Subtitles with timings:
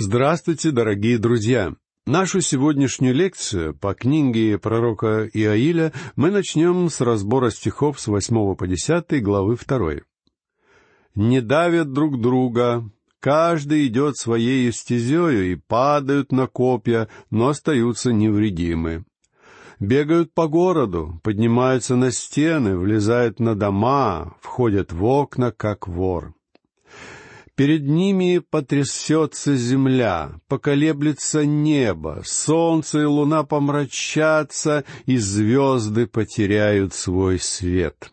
[0.00, 1.74] Здравствуйте, дорогие друзья!
[2.06, 8.68] Нашу сегодняшнюю лекцию по книге пророка Иаиля мы начнем с разбора стихов с 8 по
[8.68, 9.94] 10 главы 2.
[11.16, 12.88] «Не давят друг друга,
[13.18, 19.04] каждый идет своей стезею и падают на копья, но остаются невредимы.
[19.80, 26.37] Бегают по городу, поднимаются на стены, влезают на дома, входят в окна, как вор».
[27.58, 38.12] Перед ними потрясется земля, поколеблется небо, солнце и луна помрачатся, и звезды потеряют свой свет.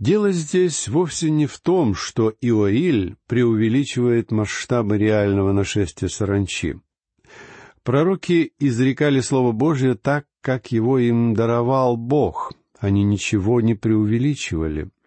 [0.00, 6.80] Дело здесь вовсе не в том, что Иоиль преувеличивает масштабы реального нашествия саранчи.
[7.84, 12.52] Пророки изрекали Слово Божье так, как его им даровал Бог.
[12.80, 14.90] Они ничего не преувеличивали—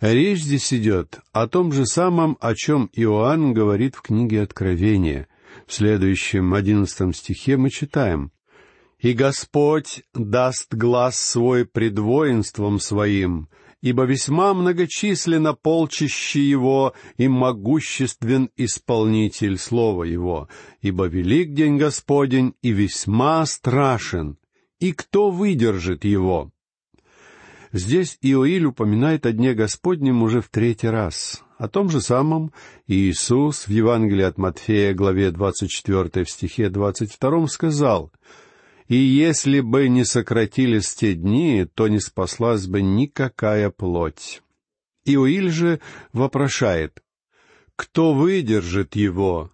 [0.00, 5.26] Речь здесь идет о том же самом, о чем Иоанн говорит в книге Откровения.
[5.66, 8.30] В следующем одиннадцатом стихе мы читаем
[9.00, 13.48] «И Господь даст глаз свой пред воинством своим,
[13.80, 20.48] ибо весьма многочисленно полчище его и могуществен исполнитель слова его,
[20.80, 24.38] ибо велик день Господень и весьма страшен,
[24.78, 26.52] и кто выдержит его?»
[27.72, 31.42] Здесь Иоиль упоминает о Дне Господнем уже в третий раз.
[31.58, 32.52] О том же самом
[32.86, 38.10] Иисус в Евангелии от Матфея, главе 24, в стихе 22 сказал,
[38.86, 44.42] «И если бы не сократились те дни, то не спаслась бы никакая плоть».
[45.04, 45.80] Иоиль же
[46.12, 47.02] вопрошает,
[47.76, 49.50] «Кто выдержит его?»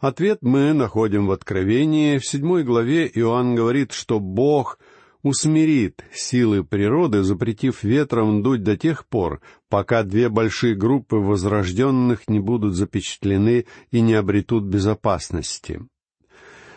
[0.00, 2.18] Ответ мы находим в Откровении.
[2.18, 4.78] В седьмой главе Иоанн говорит, что Бог—
[5.24, 12.38] усмирит силы природы, запретив ветром дуть до тех пор, пока две большие группы возрожденных не
[12.38, 15.80] будут запечатлены и не обретут безопасности.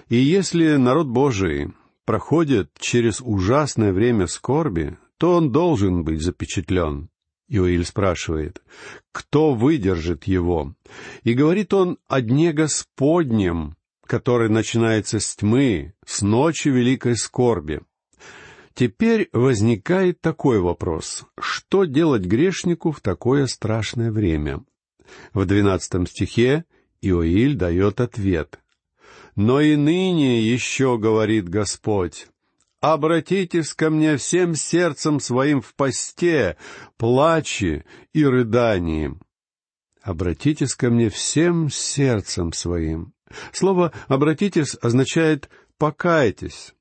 [0.07, 1.73] И если народ Божий
[2.05, 7.09] проходит через ужасное время скорби, то он должен быть запечатлен.
[7.49, 8.61] Иоиль спрашивает,
[9.11, 10.73] кто выдержит его?
[11.23, 17.81] И говорит он о дне Господнем, который начинается с тьмы, с ночи великой скорби.
[18.77, 21.25] Теперь возникает такой вопрос.
[21.39, 24.63] Что делать грешнику в такое страшное время?
[25.33, 26.63] В двенадцатом стихе
[27.01, 28.59] Иоиль дает ответ.
[29.35, 32.27] «Но и ныне еще,— говорит Господь,—
[32.79, 36.55] обратитесь ко мне всем сердцем своим в посте,
[36.97, 37.83] плаче
[38.13, 39.17] и рыдании.
[40.03, 43.13] Обратитесь ко мне всем сердцем своим.
[43.53, 45.49] Слово «обратитесь» означает
[45.79, 46.75] «покайтесь».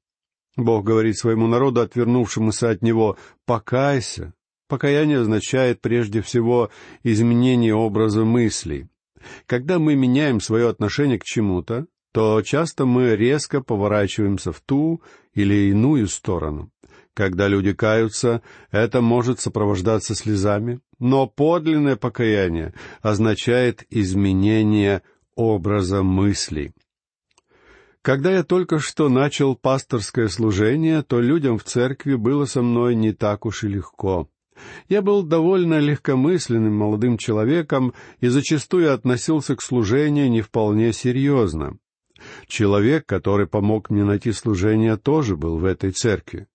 [0.56, 4.32] Бог говорит своему народу, отвернувшемуся от Него, «покайся».
[4.68, 6.70] Покаяние означает прежде всего
[7.04, 8.88] изменение образа мыслей.
[9.46, 15.02] Когда мы меняем свое отношение к чему-то, то часто мы резко поворачиваемся в ту
[15.34, 16.70] или иную сторону.
[17.14, 25.02] Когда люди каются, это может сопровождаться слезами, но подлинное покаяние означает изменение
[25.34, 26.72] образа мыслей.
[28.06, 33.10] Когда я только что начал пасторское служение, то людям в церкви было со мной не
[33.10, 34.28] так уж и легко.
[34.88, 41.78] Я был довольно легкомысленным молодым человеком и зачастую относился к служению не вполне серьезно.
[42.46, 46.46] Человек, который помог мне найти служение, тоже был в этой церкви.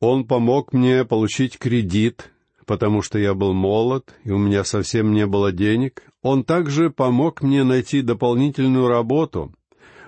[0.00, 2.32] Он помог мне получить кредит,
[2.64, 6.02] потому что я был молод, и у меня совсем не было денег.
[6.22, 9.54] Он также помог мне найти дополнительную работу—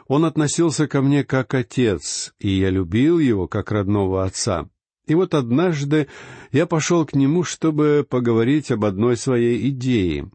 [0.09, 4.69] он относился ко мне как отец, и я любил его как родного отца.
[5.07, 6.09] И вот однажды
[6.53, 10.31] я пошел к нему, чтобы поговорить об одной своей идее.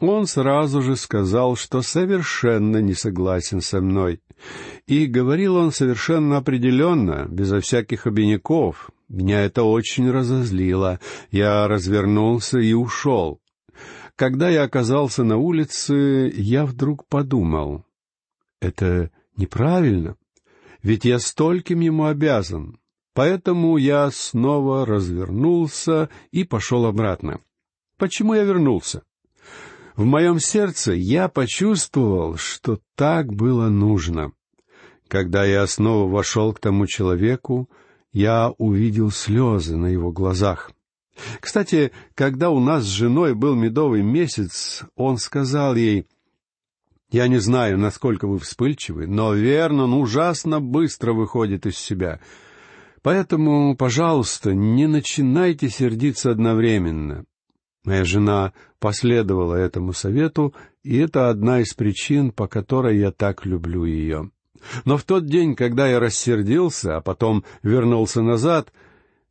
[0.00, 4.20] Он сразу же сказал, что совершенно не согласен со мной.
[4.86, 8.90] И говорил он совершенно определенно, безо всяких обиняков.
[9.08, 11.00] Меня это очень разозлило.
[11.30, 13.40] Я развернулся и ушел.
[14.14, 17.84] Когда я оказался на улице, я вдруг подумал,
[18.60, 20.16] это неправильно,
[20.82, 22.78] ведь я стольким ему обязан.
[23.14, 27.40] Поэтому я снова развернулся и пошел обратно.
[27.96, 29.02] Почему я вернулся?
[29.96, 34.30] В моем сердце я почувствовал, что так было нужно.
[35.08, 37.68] Когда я снова вошел к тому человеку,
[38.12, 40.70] я увидел слезы на его глазах.
[41.40, 46.06] Кстати, когда у нас с женой был медовый месяц, он сказал ей,
[47.10, 52.20] я не знаю, насколько вы вспыльчивы, но Вернон ужасно быстро выходит из себя.
[53.02, 57.24] Поэтому, пожалуйста, не начинайте сердиться одновременно.
[57.84, 63.84] Моя жена последовала этому совету, и это одна из причин, по которой я так люблю
[63.84, 64.30] ее.
[64.84, 68.72] Но в тот день, когда я рассердился, а потом вернулся назад,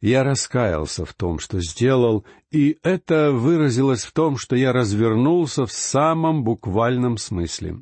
[0.01, 5.71] я раскаялся в том, что сделал, и это выразилось в том, что я развернулся в
[5.71, 7.81] самом буквальном смысле.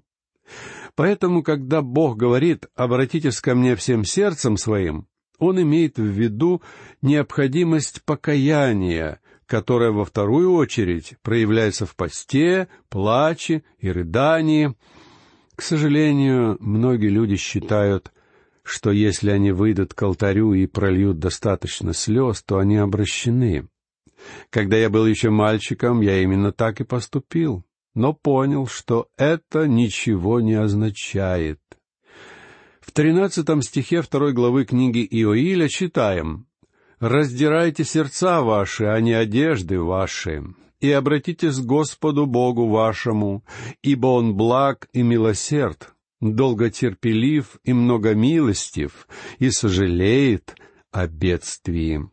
[0.96, 5.08] Поэтому, когда Бог говорит «обратитесь ко мне всем сердцем своим»,
[5.38, 6.62] Он имеет в виду
[7.02, 14.74] необходимость покаяния, которое во вторую очередь проявляется в посте, плаче и рыдании.
[15.56, 18.14] К сожалению, многие люди считают,
[18.66, 23.68] что если они выйдут к алтарю и прольют достаточно слез, то они обращены.
[24.50, 27.64] Когда я был еще мальчиком, я именно так и поступил,
[27.94, 31.60] но понял, что это ничего не означает.
[32.82, 36.48] В тринадцатом стихе второй главы книги Иоиля читаем
[37.00, 40.44] «Раздирайте сердца ваши, а не одежды ваши,
[40.80, 43.44] и обратитесь к Господу Богу вашему,
[43.84, 49.08] ибо Он благ и милосерд, долготерпелив и многомилостив,
[49.40, 50.56] и сожалеет
[50.92, 52.10] о бедствии».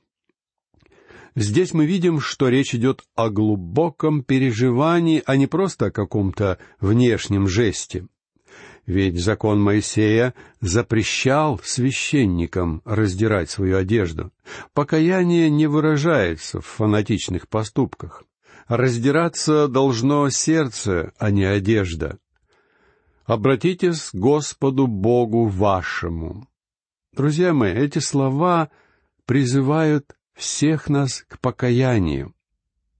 [1.34, 7.49] Здесь мы видим, что речь идет о глубоком переживании, а не просто о каком-то внешнем
[7.49, 8.06] жесте.
[8.84, 14.32] Ведь закон Моисея запрещал священникам раздирать свою одежду.
[14.75, 18.25] Покаяние не выражается в фанатичных поступках.
[18.66, 22.19] Раздираться должно сердце, а не одежда.
[23.32, 26.46] «Обратитесь к Господу Богу вашему».
[27.17, 28.69] Друзья мои, эти слова
[29.25, 32.34] призывают всех нас к покаянию.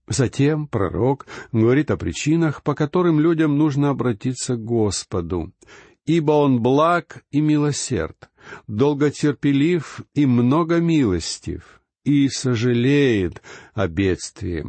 [0.07, 5.53] Затем пророк говорит о причинах, по которым людям нужно обратиться к Господу.
[6.07, 8.31] «Ибо Он благ и милосерд,
[8.65, 13.43] долготерпелив и многомилостив, и сожалеет
[13.75, 14.65] о бедствии».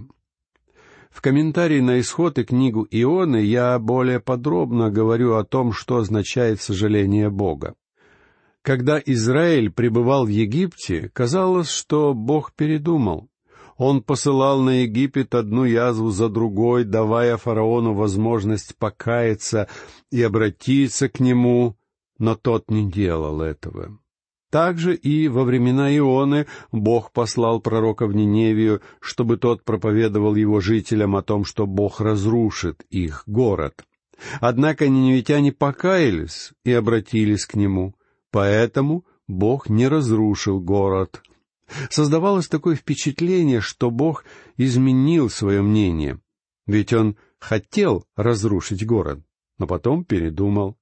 [1.15, 6.61] В комментарии на исход и книгу Ионы я более подробно говорю о том, что означает
[6.61, 7.75] сожаление Бога.
[8.63, 13.29] Когда Израиль пребывал в Египте, казалось, что Бог передумал.
[13.77, 19.69] Он посылал на Египет одну язву за другой, давая фараону возможность покаяться
[20.11, 21.77] и обратиться к нему,
[22.19, 23.99] но тот не делал этого.
[24.55, 31.17] Также и во времена Ионы Бог послал пророка в Ниневию, чтобы тот проповедовал его жителям
[31.17, 33.85] о том, что Бог разрушит их город.
[34.41, 37.97] Однако ниневитяне покаялись и обратились к нему—
[38.31, 41.21] Поэтому Бог не разрушил город.
[41.91, 44.25] Создавалось такое впечатление, что Бог
[44.57, 46.21] изменил свое мнение,
[46.67, 49.19] ведь Он хотел разрушить город,
[49.59, 50.77] но потом передумал.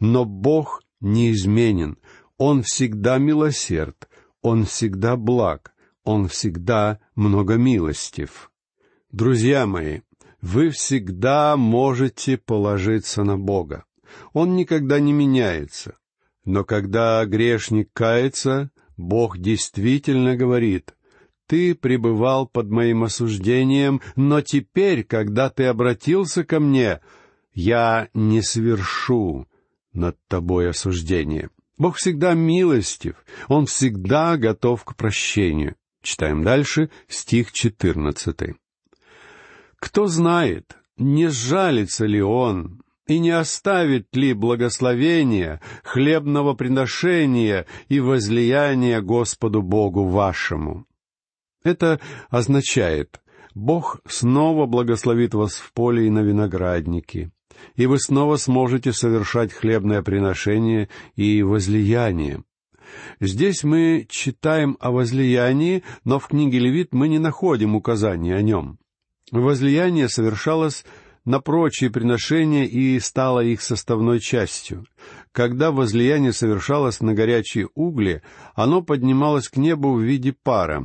[0.00, 1.98] Но Бог неизменен,
[2.44, 4.08] Он всегда милосерд,
[4.40, 5.72] Он всегда благ,
[6.02, 8.50] Он всегда многомилостив.
[9.12, 10.00] Друзья мои,
[10.40, 13.84] вы всегда можете положиться на Бога.
[14.32, 15.98] Он никогда не меняется.
[16.44, 20.96] Но когда грешник кается, Бог действительно говорит,
[21.46, 26.98] «Ты пребывал под моим осуждением, но теперь, когда ты обратился ко мне,
[27.54, 29.46] я не совершу
[29.92, 31.48] над тобой осуждение».
[31.78, 33.14] Бог всегда милостив,
[33.48, 35.76] Он всегда готов к прощению.
[36.02, 38.56] Читаем дальше стих четырнадцатый.
[39.78, 49.00] Кто знает, не сжалится ли Он и не оставит ли благословения, хлебного приношения и возлияния
[49.00, 50.86] Господу Богу вашему.
[51.64, 52.00] Это
[52.30, 53.20] означает,
[53.54, 57.30] Бог снова благословит вас в поле и на винограднике,
[57.76, 62.42] и вы снова сможете совершать хлебное приношение и возлияние.
[63.20, 68.78] Здесь мы читаем о возлиянии, но в книге Левит мы не находим указаний о нем.
[69.30, 70.84] Возлияние совершалось
[71.24, 74.84] на прочие приношения и стала их составной частью.
[75.30, 78.22] Когда возлияние совершалось на горячие угли,
[78.54, 80.84] оно поднималось к небу в виде пара.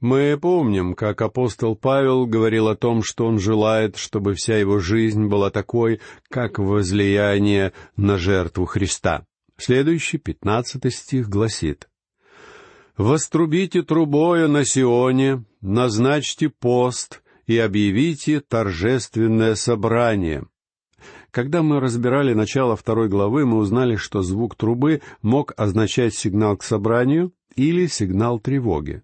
[0.00, 5.26] Мы помним, как апостол Павел говорил о том, что он желает, чтобы вся его жизнь
[5.26, 9.26] была такой, как возлияние на жертву Христа.
[9.56, 11.88] Следующий, пятнадцатый стих гласит,
[12.96, 20.46] «Вострубите трубою на Сионе, назначьте пост, и объявите торжественное собрание».
[21.32, 26.62] Когда мы разбирали начало второй главы, мы узнали, что звук трубы мог означать сигнал к
[26.62, 29.02] собранию или сигнал тревоги.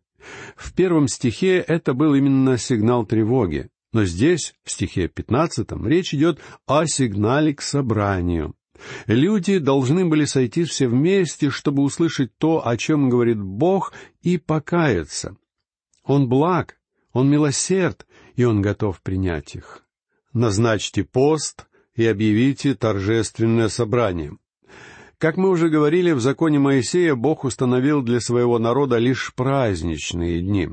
[0.57, 6.41] В первом стихе это был именно сигнал тревоги, но здесь, в стихе пятнадцатом, речь идет
[6.67, 8.55] о сигнале к собранию.
[9.07, 15.37] Люди должны были сойти все вместе, чтобы услышать то, о чем говорит Бог, и покаяться.
[16.05, 16.77] Он благ,
[17.13, 19.85] Он милосерд, и Он готов принять их.
[20.33, 24.37] Назначьте пост и объявите торжественное собрание.
[25.19, 30.71] Как мы уже говорили, в законе Моисея Бог установил для своего народа лишь праздничные дни.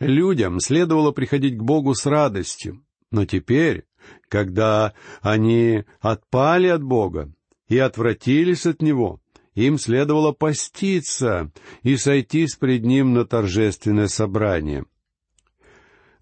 [0.00, 2.82] Людям следовало приходить к Богу с радостью.
[3.10, 3.84] Но теперь,
[4.28, 7.32] когда они отпали от Бога
[7.68, 9.20] и отвратились от Него,
[9.54, 11.50] им следовало поститься
[11.82, 14.84] и сойтись пред Ним на торжественное собрание.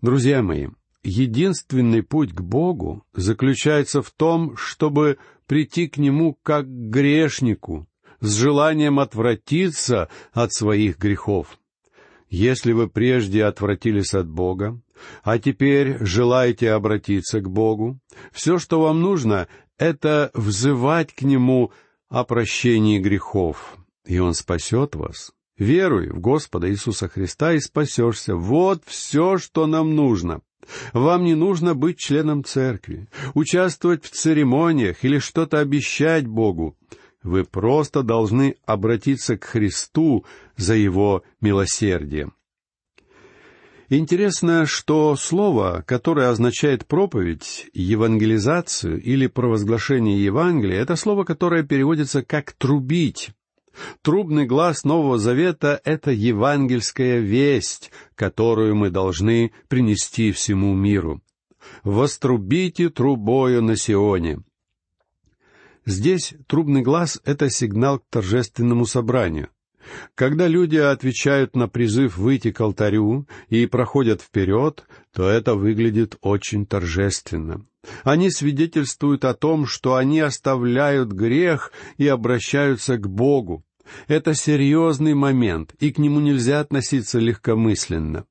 [0.02, 0.68] Друзья мои,
[1.02, 7.86] единственный путь к Богу заключается в том, чтобы прийти к Нему как к грешнику,
[8.20, 11.58] с желанием отвратиться от своих грехов.
[12.28, 14.80] Если вы прежде отвратились от Бога,
[15.22, 18.00] а теперь желаете обратиться к Богу,
[18.32, 19.46] все, что вам нужно,
[19.78, 21.72] это взывать к Нему
[22.08, 25.32] о прощении грехов, и Он спасет вас.
[25.56, 28.34] Веруй в Господа Иисуса Христа и спасешься.
[28.34, 30.40] Вот все, что нам нужно.
[30.92, 36.76] Вам не нужно быть членом церкви, участвовать в церемониях или что-то обещать Богу.
[37.23, 40.25] Вы просто должны обратиться к Христу
[40.56, 42.35] за Его милосердием.
[43.90, 52.52] Интересно, что слово, которое означает проповедь, евангелизацию или провозглашение Евангелия, это слово, которое переводится как
[52.52, 53.30] «трубить».
[54.02, 61.23] Трубный глаз Нового Завета— это евангельская весть, которую мы должны принести всему миру.
[61.83, 64.43] «Вострубите трубою на Сионе».
[65.87, 69.49] Здесь трубный глаз— это сигнал к торжественному собранию.
[70.14, 76.67] Когда люди отвечают на призыв выйти к алтарю и проходят вперед, то это выглядит очень
[76.67, 77.64] торжественно.
[78.03, 83.64] Они свидетельствуют о том, что они оставляют грех и обращаются к Богу.
[84.09, 88.25] Это серьезный момент, и к нему нельзя относиться легкомысленно.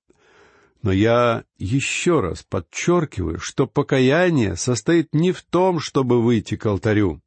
[0.81, 7.22] Но я еще раз подчеркиваю, что покаяние состоит не в том, чтобы выйти к алтарю.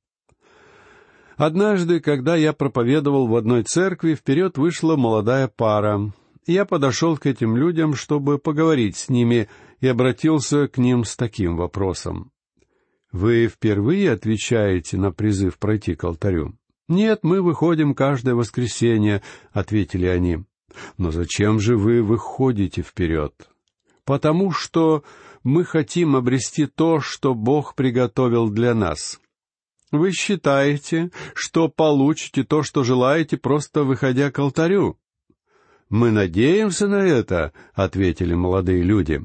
[1.37, 6.13] Однажды, когда я проповедовал в одной церкви, вперед вышла молодая пара.
[6.47, 9.49] Я подошел к этим людям, чтобы поговорить с ними,
[9.81, 12.33] и обратился к ним с таким вопросом.
[13.13, 16.57] «Вы впервые отвечаете на призыв пройти к алтарю?»
[16.89, 20.45] «Нет, мы выходим каждое воскресенье»,— ответили они.
[20.97, 23.33] «Но зачем же вы выходите вперед?»
[24.05, 25.03] «Потому что
[25.43, 29.21] мы хотим обрести то, что Бог приготовил для нас.
[29.97, 34.99] Вы считаете, что получите то, что желаете, просто выходя к алтарю?
[35.89, 39.23] Мы надеемся на это, ответили молодые люди.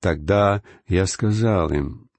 [0.00, 2.10] Тогда я сказал им,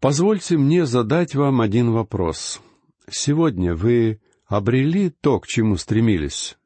[0.00, 2.60] позвольте мне задать вам один вопрос.
[3.08, 6.58] Сегодня вы обрели то, к чему стремились?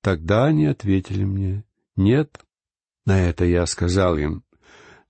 [0.00, 1.64] Тогда они ответили мне,
[1.96, 2.40] нет.
[3.04, 4.44] На это я сказал им,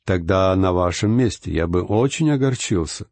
[0.04, 3.06] тогда на вашем месте я бы очень огорчился.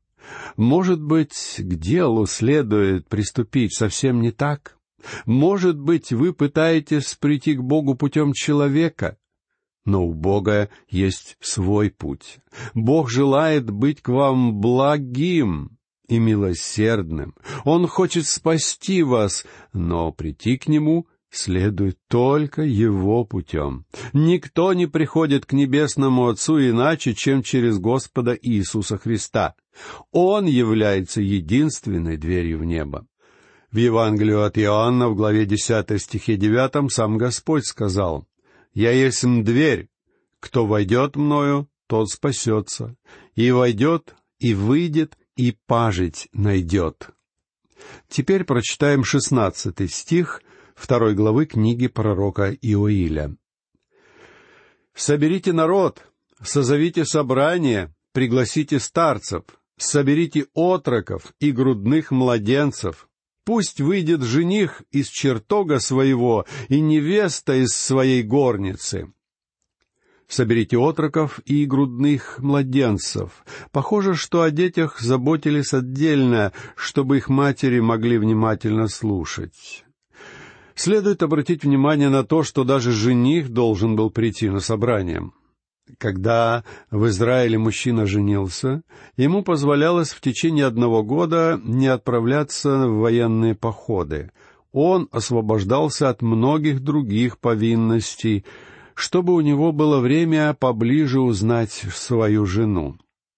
[0.57, 4.77] Может быть, к делу следует приступить совсем не так?
[5.27, 9.19] Может быть, вы пытаетесь прийти к Богу путем человека?
[9.85, 12.39] Но у Бога есть свой путь.
[12.73, 15.77] Бог желает быть к вам благим
[16.09, 17.35] и милосердным.
[17.65, 23.87] Он хочет спасти вас, но прийти к Нему следует только Его путем.
[24.13, 29.55] Никто не приходит к Небесному Отцу иначе, чем через Господа Иисуса Христа.
[30.13, 33.07] Он является единственной дверью в небо.
[33.71, 38.27] В Евангелию от Иоанна в главе 10 стихе 9 сам Господь сказал,
[38.73, 39.89] «Я есть дверь,
[40.39, 42.97] кто войдет мною, тот спасется,
[43.35, 47.11] и войдет, и выйдет, и пажить найдет».
[48.09, 50.41] Теперь прочитаем шестнадцатый стих
[50.75, 53.37] второй главы книги пророка Иоиля.
[54.95, 56.03] «Соберите народ,
[56.43, 59.45] созовите собрание, пригласите старцев,
[59.77, 63.09] соберите отроков и грудных младенцев.
[63.45, 69.13] Пусть выйдет жених из чертога своего и невеста из своей горницы.
[70.27, 73.45] Соберите отроков и грудных младенцев.
[73.71, 79.84] Похоже, что о детях заботились отдельно, чтобы их матери могли внимательно слушать.
[80.75, 85.31] Следует обратить внимание на то, что даже жених должен был прийти на собрание.
[85.99, 88.83] Когда в Израиле мужчина женился,
[89.17, 94.31] ему позволялось в течение одного года не отправляться в военные походы.
[94.73, 98.45] Он освобождался от многих других повинностей,
[98.95, 102.97] чтобы у него было время поближе узнать свою жену.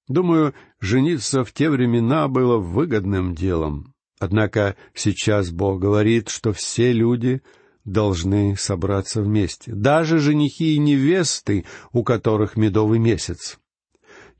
[0.08, 3.95] Думаю, жениться в те времена было выгодным делом.
[4.18, 7.42] Однако сейчас Бог говорит, что все люди
[7.84, 13.58] должны собраться вместе, даже женихи и невесты, у которых медовый месяц.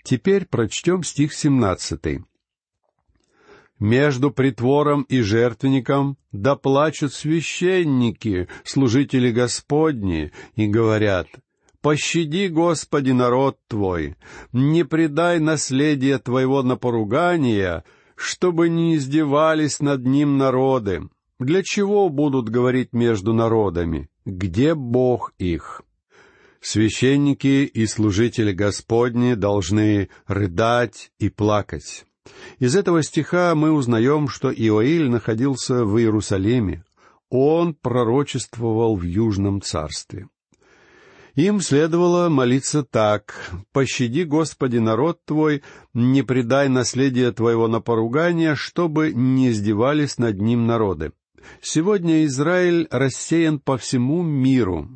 [0.03, 2.25] Теперь прочтем стих семнадцатый.
[3.79, 11.29] «Между притвором и жертвенником да плачут священники, служители Господни, и говорят,
[11.83, 14.17] «Пощади, Господи, народ Твой,
[14.53, 17.85] не предай наследие Твоего на поругание,
[18.17, 21.09] чтобы не издевались над ним народы.
[21.39, 24.09] Для чего будут говорить между народами?
[24.25, 25.83] Где Бог их?
[26.61, 32.07] Священники и служители Господни должны рыдать и плакать.
[32.59, 36.85] Из этого стиха мы узнаем, что Иоиль находился в Иерусалиме.
[37.29, 40.29] Он пророчествовал в Южном царстве.
[41.37, 43.53] Им следовало молиться так.
[43.73, 45.63] «Пощади, Господи, народ Твой,
[45.93, 51.13] не предай наследие Твоего на поругание, чтобы не издевались над ним народы».
[51.61, 54.89] Сегодня Израиль рассеян по всему миру.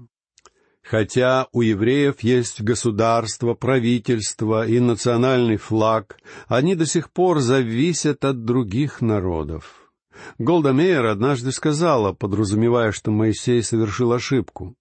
[0.83, 6.17] Хотя у евреев есть государство, правительство и национальный флаг,
[6.49, 9.93] они до сих пор зависят от других народов.
[10.39, 14.75] Голда Мейер однажды сказала, подразумевая, что Моисей совершил ошибку.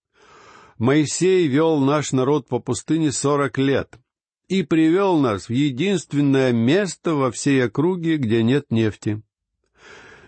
[0.79, 3.99] Моисей вел наш народ по пустыне сорок лет
[4.47, 9.21] и привел нас в единственное место во всей округе, где нет нефти.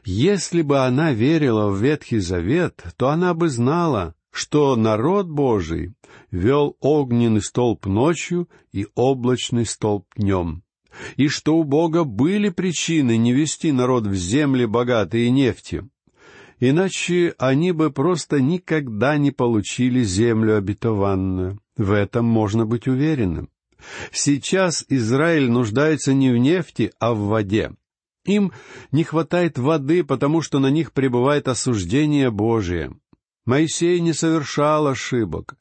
[0.04, 5.94] Если бы она верила в Ветхий Завет, то она бы знала, что народ Божий
[6.32, 10.64] вел огненный столб ночью и облачный столб днем,
[11.16, 15.90] и что у Бога были причины не вести народ в земли, богатые нефтью.
[16.64, 21.60] Иначе они бы просто никогда не получили землю обетованную.
[21.76, 23.50] В этом можно быть уверенным.
[24.12, 27.72] Сейчас Израиль нуждается не в нефти, а в воде.
[28.26, 28.52] Им
[28.92, 32.96] не хватает воды, потому что на них пребывает осуждение Божие.
[33.44, 35.56] Моисей не совершал ошибок.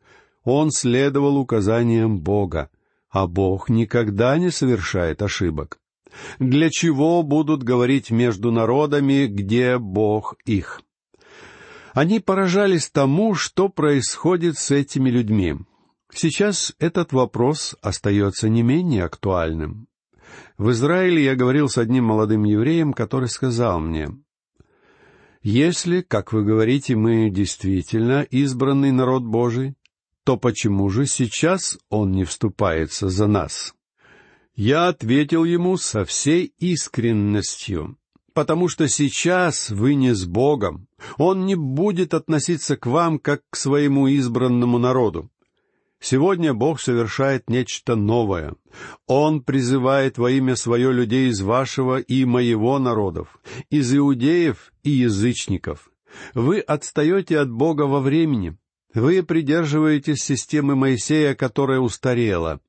[0.44, 2.68] Он следовал указаниям Бога,
[3.08, 5.80] а Бог никогда не совершает ошибок.
[6.38, 10.82] Для чего будут говорить между народами, где Бог их?
[11.92, 15.56] Они поражались тому, что происходит с этими людьми.
[16.12, 19.88] Сейчас этот вопрос остается не менее актуальным.
[20.56, 24.08] В Израиле я говорил с одним молодым евреем, который сказал мне,
[25.42, 29.74] «Если, как вы говорите, мы действительно избранный народ Божий,
[30.24, 33.74] то почему же сейчас он не вступается за нас?»
[34.54, 37.96] Я ответил ему со всей искренностью
[38.34, 40.86] потому что сейчас вы не с Богом.
[41.18, 45.30] Он не будет относиться к вам, как к своему избранному народу.
[46.00, 48.54] Сегодня Бог совершает нечто новое.
[49.06, 53.38] Он призывает во имя свое людей из вашего и моего народов,
[53.68, 55.90] из иудеев и язычников.
[56.32, 58.56] Вы отстаете от Бога во времени.
[58.94, 62.60] Вы придерживаетесь системы Моисея, которая устарела.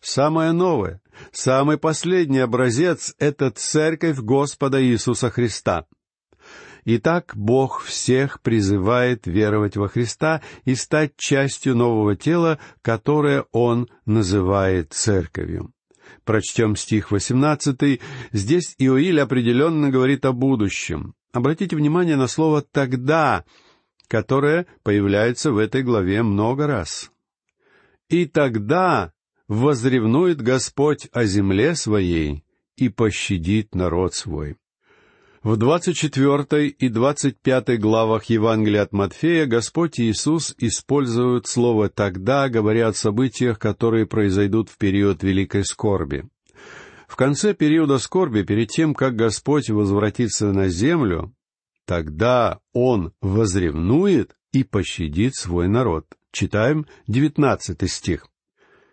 [0.00, 5.86] Самое новое, самый последний образец— это Церковь Господа Иисуса Христа.
[6.84, 14.92] Итак, Бог всех призывает веровать во Христа и стать частью нового тела, которое Он называет
[14.92, 15.72] Церковью.
[16.24, 18.00] Прочтем стих восемнадцатый.
[18.32, 21.14] Здесь Иоиль определенно говорит о будущем.
[21.32, 23.44] Обратите внимание на слово «тогда»,
[24.08, 27.10] которое появляется в этой главе много раз.
[28.08, 29.12] «И тогда
[29.48, 32.44] возревнует Господь о земле своей
[32.76, 34.56] и пощадит народ свой.
[35.42, 42.48] В двадцать четвертой и двадцать пятой главах Евангелия от Матфея Господь Иисус использует слово «тогда»,
[42.48, 46.28] говоря о событиях, которые произойдут в период великой скорби.
[47.08, 51.34] В конце периода скорби, перед тем, как Господь возвратится на землю,
[51.86, 56.06] тогда Он возревнует и пощадит свой народ.
[56.30, 58.28] Читаем девятнадцатый стих.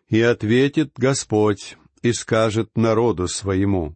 [0.10, 3.96] И ответит Господь и скажет народу своему,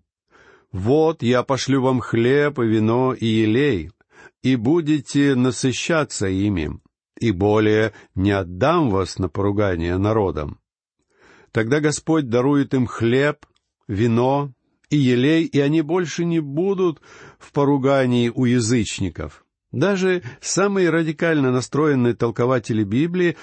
[0.71, 3.91] «Вот я пошлю вам хлеб и вино и елей,
[4.41, 6.79] и будете насыщаться ими,
[7.19, 10.59] и более не отдам вас на поругание народам».
[11.51, 13.45] Тогда Господь дарует им хлеб,
[13.87, 14.53] вино
[14.89, 17.01] и елей, и они больше не будут
[17.39, 19.45] в поругании у язычников.
[19.71, 23.37] Даже самые радикально настроенные толкователи Библии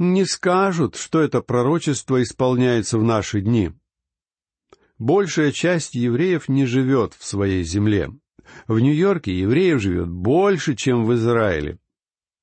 [0.00, 3.72] не скажут, что это пророчество исполняется в наши дни.
[4.98, 8.10] Большая часть евреев не живет в своей земле.
[8.66, 11.78] В Нью-Йорке евреев живет больше, чем в Израиле.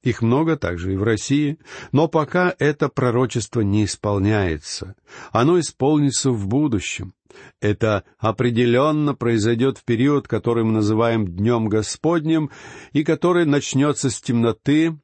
[0.04, 1.58] Их много также и в России,
[1.92, 4.96] но пока это пророчество не исполняется.
[5.32, 7.14] Оно исполнится в будущем.
[7.60, 12.52] Это определенно произойдет в период, который мы называем Днем Господним,
[12.94, 14.98] и который начнется с темноты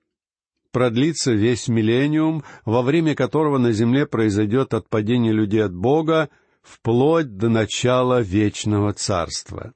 [0.73, 6.29] продлится весь миллениум, во время которого на земле произойдет отпадение людей от Бога,
[6.61, 9.71] вплоть до начала вечного царства.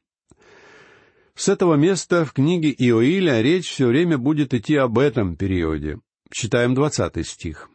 [1.36, 6.00] С этого места в книге Иоиля речь все время будет идти об этом периоде.
[6.32, 7.70] Читаем двадцатый стих.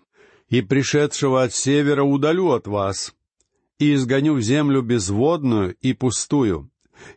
[0.48, 3.14] «И пришедшего от севера удалю от вас,
[3.78, 6.71] и изгоню в землю безводную и пустую,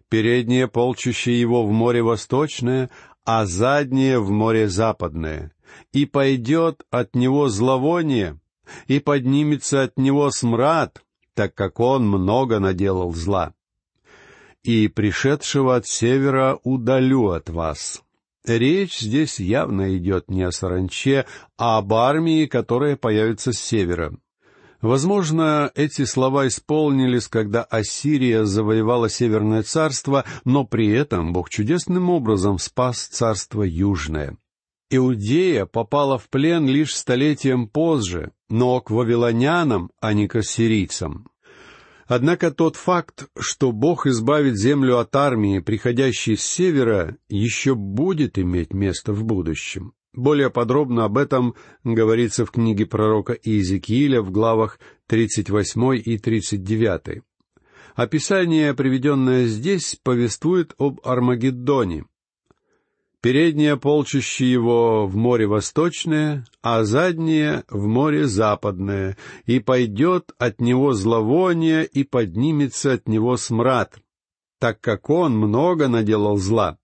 [0.10, 2.90] переднее полчище его в море восточное,
[3.24, 5.52] а заднее в море западное,
[5.92, 8.40] и пойдет от него зловоние,
[8.88, 11.02] и поднимется от него смрад,
[11.34, 13.54] так как он много наделал зла.
[14.64, 18.02] И пришедшего от севера удалю от вас.
[18.46, 21.26] Речь здесь явно идет не о саранче,
[21.58, 24.16] а об армии, которая появится с севера.
[24.82, 32.60] Возможно, эти слова исполнились, когда Ассирия завоевала Северное царство, но при этом Бог чудесным образом
[32.60, 34.38] спас царство Южное.
[34.90, 41.28] Иудея попала в плен лишь столетием позже, но к вавилонянам, а не к ассирийцам.
[42.08, 48.74] Однако тот факт, что Бог избавит землю от армии, приходящей с севера, еще будет иметь
[48.74, 49.94] место в будущем.
[50.16, 57.22] Более подробно об этом говорится в книге пророка Иезекииля в главах 38 и 39.
[57.96, 62.06] Описание, приведенное здесь, повествует об Армагеддоне,
[63.22, 70.94] Переднее полчище его в море восточное, а заднее в море западное, и пойдет от него
[70.94, 73.96] зловоние, и поднимется от него смрад,
[74.60, 76.78] так как он много наделал зла.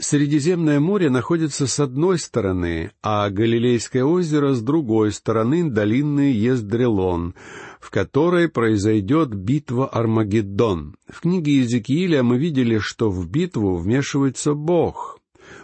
[0.00, 7.36] Средиземное море находится с одной стороны, а Галилейское озеро с другой стороны долины Ездрелон,
[7.80, 10.96] в которой произойдет битва Армагеддон.
[11.08, 15.20] В книге Иезекииля мы видели, что в битву вмешивается Бог.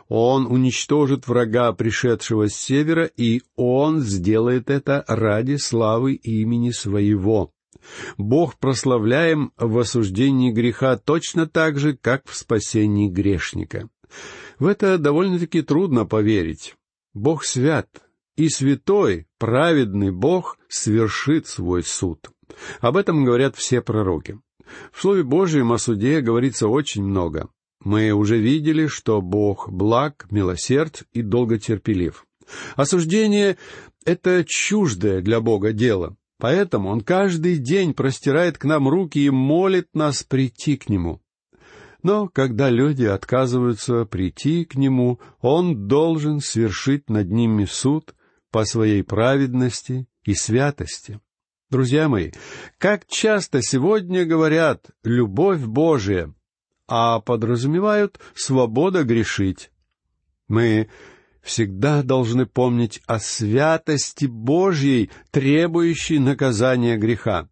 [0.08, 7.50] Он уничтожит врага, пришедшего с севера, и Он сделает это ради славы имени Своего.
[8.16, 13.88] Бог прославляем в осуждении греха точно так же, как в спасении грешника.
[14.58, 16.76] В это довольно-таки трудно поверить.
[17.14, 17.88] Бог свят,
[18.36, 22.30] и святой, праведный Бог свершит свой суд.
[22.80, 24.38] Об этом говорят все пророки.
[24.92, 27.48] В Слове Божьем о суде говорится очень много.
[27.82, 32.26] Мы уже видели, что Бог благ, милосерд и долготерпелив.
[32.76, 33.56] Осуждение—
[34.04, 39.88] это чуждое для Бога дело, поэтому Он каждый день простирает к нам руки и молит
[39.94, 41.20] нас прийти к Нему.
[42.02, 48.14] Но когда люди отказываются прийти к Нему, Он должен свершить над ними суд
[48.50, 51.20] по своей праведности и святости.
[51.70, 52.32] Друзья мои,
[52.78, 56.34] как часто сегодня говорят «любовь Божия»,
[56.88, 59.70] а подразумевают «свобода грешить».
[60.48, 60.88] Мы
[61.42, 67.48] всегда должны помнить о святости Божьей, требующей наказания греха.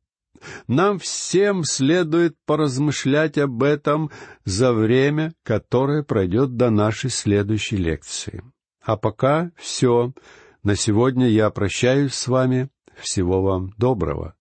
[0.66, 4.10] Нам всем следует поразмышлять об этом
[4.44, 8.42] за время, которое пройдет до нашей следующей лекции.
[8.82, 10.12] А пока все.
[10.62, 12.70] На сегодня я прощаюсь с вами.
[12.96, 14.34] Всего вам доброго.